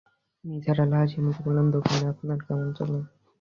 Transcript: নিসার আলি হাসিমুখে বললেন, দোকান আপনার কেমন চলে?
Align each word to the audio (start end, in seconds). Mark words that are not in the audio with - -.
নিসার 0.43 0.77
আলি 0.83 0.95
হাসিমুখে 0.99 1.41
বললেন, 1.45 1.67
দোকান 1.75 1.99
আপনার 2.11 2.37
কেমন 2.45 2.67
চলে? 2.77 2.99